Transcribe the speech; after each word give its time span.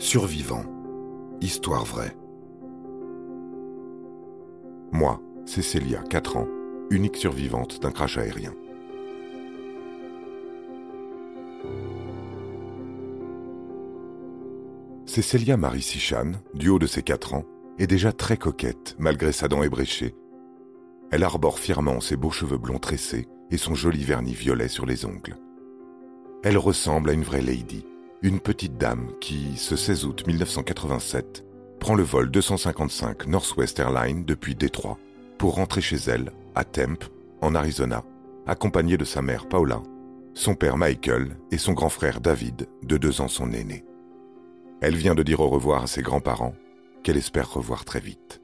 Survivant. 0.00 0.62
Histoire 1.40 1.84
vraie. 1.84 2.16
Moi, 4.92 5.20
c'est 5.44 5.60
Célia, 5.60 6.04
4 6.08 6.36
ans, 6.36 6.46
unique 6.88 7.16
survivante 7.16 7.82
d'un 7.82 7.90
crash 7.90 8.16
aérien. 8.16 8.54
Cécilia 15.06 15.56
Marie 15.56 15.82
Sichan, 15.82 16.32
du 16.54 16.68
haut 16.68 16.78
de 16.78 16.86
ses 16.86 17.02
4 17.02 17.34
ans, 17.34 17.44
est 17.80 17.88
déjà 17.88 18.12
très 18.12 18.36
coquette 18.36 18.94
malgré 19.00 19.32
sa 19.32 19.48
dent 19.48 19.64
ébréchée. 19.64 20.14
Elle 21.10 21.24
arbore 21.24 21.58
fièrement 21.58 22.00
ses 22.00 22.16
beaux 22.16 22.30
cheveux 22.30 22.58
blonds 22.58 22.78
tressés 22.78 23.26
et 23.50 23.56
son 23.56 23.74
joli 23.74 24.04
vernis 24.04 24.34
violet 24.34 24.68
sur 24.68 24.86
les 24.86 25.04
ongles. 25.04 25.36
Elle 26.44 26.56
ressemble 26.56 27.10
à 27.10 27.14
une 27.14 27.24
vraie 27.24 27.42
lady, 27.42 27.84
une 28.22 28.40
petite 28.40 28.76
dame 28.76 29.12
qui, 29.20 29.56
ce 29.56 29.76
16 29.76 30.04
août 30.04 30.26
1987, 30.26 31.44
prend 31.78 31.94
le 31.94 32.02
vol 32.02 32.30
255 32.30 33.26
Northwest 33.26 33.78
Airlines 33.78 34.24
depuis 34.24 34.56
Détroit 34.56 34.98
pour 35.38 35.54
rentrer 35.54 35.80
chez 35.80 35.98
elle, 36.08 36.32
à 36.56 36.64
Tempe, 36.64 37.04
en 37.40 37.54
Arizona, 37.54 38.02
accompagnée 38.46 38.96
de 38.96 39.04
sa 39.04 39.22
mère 39.22 39.48
Paula, 39.48 39.80
son 40.34 40.56
père 40.56 40.76
Michael 40.76 41.36
et 41.52 41.58
son 41.58 41.74
grand 41.74 41.90
frère 41.90 42.20
David, 42.20 42.68
de 42.82 42.96
deux 42.96 43.20
ans 43.20 43.28
son 43.28 43.52
aîné. 43.52 43.84
Elle 44.80 44.96
vient 44.96 45.14
de 45.14 45.22
dire 45.22 45.40
au 45.40 45.48
revoir 45.48 45.84
à 45.84 45.86
ses 45.86 46.02
grands-parents, 46.02 46.54
qu'elle 47.04 47.16
espère 47.16 47.52
revoir 47.52 47.84
très 47.84 48.00
vite. 48.00 48.40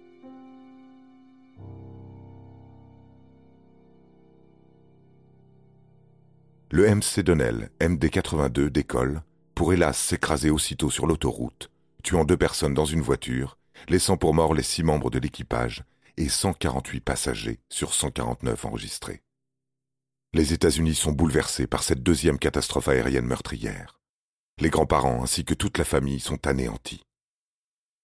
Le 6.70 6.92
MC 6.92 7.20
Donnell 7.20 7.70
MD82 7.80 8.68
décolle 8.68 9.22
pour 9.54 9.72
hélas 9.72 9.98
s'écraser 9.98 10.50
aussitôt 10.50 10.90
sur 10.90 11.06
l'autoroute, 11.06 11.70
tuant 12.02 12.24
deux 12.24 12.36
personnes 12.36 12.74
dans 12.74 12.84
une 12.84 13.00
voiture, 13.00 13.58
laissant 13.88 14.16
pour 14.16 14.34
mort 14.34 14.54
les 14.54 14.62
six 14.62 14.82
membres 14.82 15.10
de 15.10 15.18
l'équipage 15.18 15.84
et 16.16 16.28
148 16.28 17.00
passagers 17.00 17.60
sur 17.68 17.94
149 17.94 18.64
enregistrés. 18.64 19.22
Les 20.32 20.52
États-Unis 20.52 20.94
sont 20.94 21.12
bouleversés 21.12 21.66
par 21.66 21.82
cette 21.82 22.02
deuxième 22.02 22.38
catastrophe 22.38 22.88
aérienne 22.88 23.26
meurtrière. 23.26 24.00
Les 24.60 24.70
grands-parents 24.70 25.22
ainsi 25.22 25.44
que 25.44 25.54
toute 25.54 25.78
la 25.78 25.84
famille 25.84 26.20
sont 26.20 26.46
anéantis. 26.46 27.04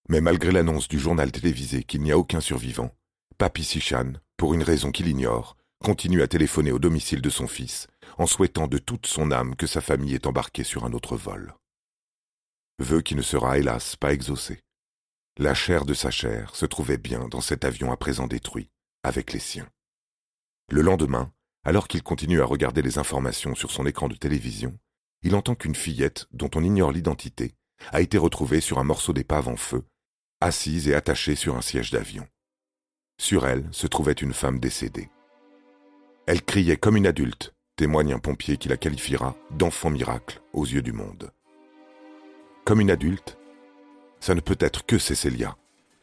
Mais 0.08 0.20
malgré 0.20 0.52
l'annonce 0.52 0.88
du 0.88 0.98
journal 0.98 1.30
télévisé 1.30 1.82
qu'il 1.82 2.02
n'y 2.02 2.12
a 2.12 2.18
aucun 2.18 2.40
survivant, 2.40 2.94
Papi 3.38 3.64
Sichan, 3.64 4.14
pour 4.36 4.54
une 4.54 4.62
raison 4.62 4.90
qu'il 4.90 5.08
ignore, 5.08 5.56
continue 5.82 6.22
à 6.22 6.28
téléphoner 6.28 6.72
au 6.72 6.78
domicile 6.78 7.22
de 7.22 7.30
son 7.30 7.46
fils 7.46 7.86
en 8.20 8.26
souhaitant 8.26 8.66
de 8.66 8.76
toute 8.76 9.06
son 9.06 9.30
âme 9.30 9.56
que 9.56 9.66
sa 9.66 9.80
famille 9.80 10.14
est 10.14 10.26
embarquée 10.26 10.62
sur 10.62 10.84
un 10.84 10.92
autre 10.92 11.16
vol. 11.16 11.54
Vœu 12.78 13.00
qui 13.00 13.14
ne 13.14 13.22
sera 13.22 13.56
hélas 13.56 13.96
pas 13.96 14.12
exaucé. 14.12 14.60
La 15.38 15.54
chair 15.54 15.86
de 15.86 15.94
sa 15.94 16.10
chair 16.10 16.54
se 16.54 16.66
trouvait 16.66 16.98
bien 16.98 17.28
dans 17.28 17.40
cet 17.40 17.64
avion 17.64 17.90
à 17.90 17.96
présent 17.96 18.26
détruit, 18.26 18.68
avec 19.02 19.32
les 19.32 19.38
siens. 19.38 19.70
Le 20.70 20.82
lendemain, 20.82 21.32
alors 21.64 21.88
qu'il 21.88 22.02
continue 22.02 22.42
à 22.42 22.44
regarder 22.44 22.82
les 22.82 22.98
informations 22.98 23.54
sur 23.54 23.70
son 23.70 23.86
écran 23.86 24.08
de 24.08 24.16
télévision, 24.16 24.78
il 25.22 25.34
entend 25.34 25.54
qu'une 25.54 25.74
fillette, 25.74 26.26
dont 26.30 26.50
on 26.54 26.62
ignore 26.62 26.92
l'identité, 26.92 27.54
a 27.90 28.02
été 28.02 28.18
retrouvée 28.18 28.60
sur 28.60 28.78
un 28.78 28.84
morceau 28.84 29.14
d'épave 29.14 29.48
en 29.48 29.56
feu, 29.56 29.82
assise 30.42 30.88
et 30.88 30.94
attachée 30.94 31.36
sur 31.36 31.56
un 31.56 31.62
siège 31.62 31.90
d'avion. 31.90 32.28
Sur 33.18 33.46
elle 33.46 33.66
se 33.72 33.86
trouvait 33.86 34.12
une 34.12 34.34
femme 34.34 34.60
décédée. 34.60 35.08
Elle 36.26 36.44
criait 36.44 36.76
comme 36.76 36.98
une 36.98 37.06
adulte, 37.06 37.54
témoigne 37.80 38.12
un 38.12 38.18
pompier 38.18 38.58
qui 38.58 38.68
la 38.68 38.76
qualifiera 38.76 39.34
d'enfant 39.52 39.88
miracle 39.88 40.42
aux 40.52 40.66
yeux 40.66 40.82
du 40.82 40.92
monde. 40.92 41.30
Comme 42.66 42.82
une 42.82 42.90
adulte, 42.90 43.38
ça 44.20 44.34
ne 44.34 44.40
peut 44.40 44.58
être 44.60 44.84
que 44.84 44.98
Cécilia. 44.98 45.56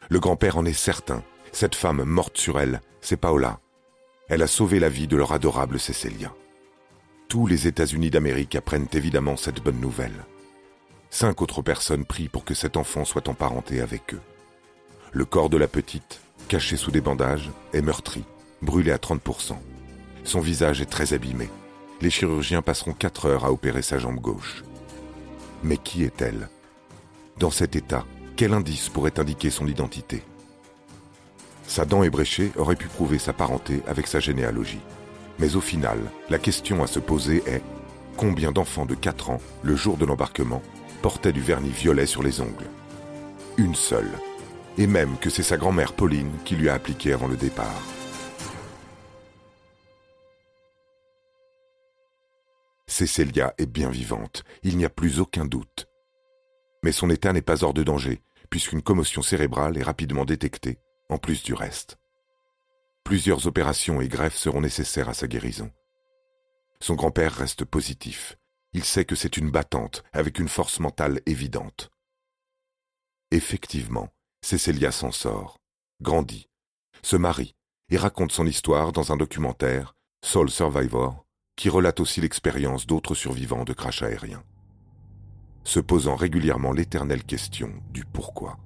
Le 0.08 0.18
grand-père 0.18 0.58
en 0.58 0.64
est 0.64 0.72
certain. 0.72 1.22
Cette 1.52 1.76
femme 1.76 2.02
morte 2.02 2.36
sur 2.36 2.58
elle, 2.58 2.80
c'est 3.00 3.16
Paola. 3.16 3.60
Elle 4.28 4.42
a 4.42 4.48
sauvé 4.48 4.80
la 4.80 4.88
vie 4.88 5.06
de 5.06 5.16
leur 5.16 5.30
adorable 5.30 5.78
Cécilia. 5.78 6.34
Tous 7.28 7.46
les 7.46 7.68
États-Unis 7.68 8.10
d'Amérique 8.10 8.56
apprennent 8.56 8.88
évidemment 8.92 9.36
cette 9.36 9.62
bonne 9.62 9.80
nouvelle. 9.80 10.24
Cinq 11.10 11.42
autres 11.42 11.62
personnes 11.62 12.06
prient 12.06 12.28
pour 12.28 12.44
que 12.44 12.54
cet 12.54 12.76
enfant 12.76 13.04
soit 13.04 13.28
emparenté 13.28 13.80
avec 13.80 14.14
eux. 14.14 14.20
Le 15.12 15.24
corps 15.24 15.48
de 15.48 15.56
la 15.56 15.68
petite, 15.68 16.22
caché 16.48 16.76
sous 16.76 16.90
des 16.90 17.00
bandages, 17.00 17.52
est 17.72 17.82
meurtri, 17.82 18.24
brûlé 18.62 18.90
à 18.90 18.96
30%. 18.96 19.54
Son 20.24 20.40
visage 20.40 20.80
est 20.80 20.90
très 20.90 21.12
abîmé 21.12 21.48
les 22.00 22.10
chirurgiens 22.10 22.62
passeront 22.62 22.92
quatre 22.92 23.26
heures 23.26 23.44
à 23.44 23.52
opérer 23.52 23.82
sa 23.82 23.98
jambe 23.98 24.20
gauche. 24.20 24.62
Mais 25.62 25.76
qui 25.76 26.04
est-elle? 26.04 26.48
Dans 27.38 27.50
cet 27.50 27.76
état, 27.76 28.04
quel 28.36 28.52
indice 28.52 28.88
pourrait 28.88 29.18
indiquer 29.18 29.50
son 29.50 29.66
identité? 29.66 30.22
Sa 31.66 31.84
dent 31.84 32.02
ébréchée 32.02 32.52
aurait 32.56 32.76
pu 32.76 32.88
prouver 32.88 33.18
sa 33.18 33.32
parenté 33.32 33.82
avec 33.86 34.06
sa 34.06 34.20
généalogie. 34.20 34.80
Mais 35.38 35.56
au 35.56 35.60
final, 35.60 35.98
la 36.30 36.38
question 36.38 36.82
à 36.82 36.86
se 36.86 36.98
poser 36.98 37.42
est 37.46 37.62
combien 38.16 38.52
d'enfants 38.52 38.86
de 38.86 38.94
4 38.94 39.30
ans, 39.30 39.40
le 39.62 39.76
jour 39.76 39.96
de 39.96 40.06
l'embarquement, 40.06 40.62
portaient 41.02 41.32
du 41.32 41.40
vernis 41.40 41.70
violet 41.70 42.06
sur 42.06 42.22
les 42.22 42.40
ongles? 42.40 42.70
Une 43.56 43.74
seule. 43.74 44.10
Et 44.78 44.86
même 44.86 45.16
que 45.20 45.30
c'est 45.30 45.42
sa 45.42 45.56
grand-mère 45.56 45.92
Pauline 45.92 46.30
qui 46.44 46.56
lui 46.56 46.68
a 46.68 46.74
appliqué 46.74 47.12
avant 47.12 47.26
le 47.26 47.36
départ. 47.36 47.82
Cécilia 52.98 53.54
est 53.58 53.66
bien 53.66 53.90
vivante, 53.90 54.42
il 54.64 54.76
n'y 54.76 54.84
a 54.84 54.90
plus 54.90 55.20
aucun 55.20 55.44
doute. 55.44 55.86
Mais 56.82 56.90
son 56.90 57.10
état 57.10 57.32
n'est 57.32 57.42
pas 57.42 57.62
hors 57.62 57.72
de 57.72 57.84
danger, 57.84 58.20
puisqu'une 58.50 58.82
commotion 58.82 59.22
cérébrale 59.22 59.78
est 59.78 59.84
rapidement 59.84 60.24
détectée, 60.24 60.80
en 61.08 61.16
plus 61.16 61.44
du 61.44 61.54
reste. 61.54 61.96
Plusieurs 63.04 63.46
opérations 63.46 64.00
et 64.00 64.08
greffes 64.08 64.36
seront 64.36 64.60
nécessaires 64.60 65.08
à 65.08 65.14
sa 65.14 65.28
guérison. 65.28 65.70
Son 66.80 66.96
grand-père 66.96 67.32
reste 67.32 67.64
positif. 67.64 68.36
Il 68.72 68.82
sait 68.82 69.04
que 69.04 69.14
c'est 69.14 69.36
une 69.36 69.52
battante, 69.52 70.02
avec 70.12 70.40
une 70.40 70.48
force 70.48 70.80
mentale 70.80 71.20
évidente. 71.24 71.92
Effectivement, 73.30 74.08
Cécilia 74.42 74.90
s'en 74.90 75.12
sort, 75.12 75.60
grandit, 76.00 76.48
se 77.04 77.14
marie 77.14 77.54
et 77.90 77.96
raconte 77.96 78.32
son 78.32 78.44
histoire 78.44 78.90
dans 78.90 79.12
un 79.12 79.16
documentaire, 79.16 79.94
Soul 80.24 80.50
Survivor, 80.50 81.27
qui 81.58 81.68
relate 81.68 81.98
aussi 81.98 82.20
l'expérience 82.20 82.86
d'autres 82.86 83.16
survivants 83.16 83.64
de 83.64 83.72
crash 83.72 84.04
aériens, 84.04 84.44
se 85.64 85.80
posant 85.80 86.14
régulièrement 86.14 86.72
l'éternelle 86.72 87.24
question 87.24 87.72
du 87.90 88.04
pourquoi. 88.04 88.58